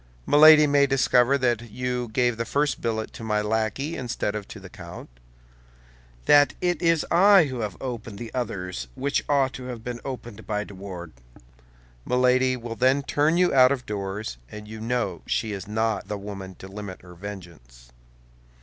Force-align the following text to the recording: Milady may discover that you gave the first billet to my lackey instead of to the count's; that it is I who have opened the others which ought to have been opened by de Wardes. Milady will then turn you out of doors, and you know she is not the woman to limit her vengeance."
Milady 0.25 0.65
may 0.65 0.87
discover 0.87 1.37
that 1.37 1.69
you 1.69 2.09
gave 2.11 2.35
the 2.35 2.43
first 2.43 2.81
billet 2.81 3.13
to 3.13 3.23
my 3.23 3.39
lackey 3.39 3.95
instead 3.95 4.33
of 4.33 4.47
to 4.47 4.59
the 4.59 4.67
count's; 4.67 5.11
that 6.25 6.55
it 6.59 6.81
is 6.81 7.05
I 7.11 7.43
who 7.43 7.59
have 7.59 7.77
opened 7.79 8.17
the 8.17 8.33
others 8.33 8.87
which 8.95 9.23
ought 9.29 9.53
to 9.53 9.65
have 9.65 9.83
been 9.83 10.01
opened 10.03 10.47
by 10.47 10.63
de 10.63 10.73
Wardes. 10.73 11.21
Milady 12.03 12.57
will 12.57 12.75
then 12.75 13.03
turn 13.03 13.37
you 13.37 13.53
out 13.53 13.71
of 13.71 13.85
doors, 13.85 14.39
and 14.49 14.67
you 14.67 14.81
know 14.81 15.21
she 15.27 15.51
is 15.51 15.67
not 15.67 16.07
the 16.07 16.17
woman 16.17 16.55
to 16.55 16.67
limit 16.67 17.03
her 17.03 17.13
vengeance." 17.13 17.91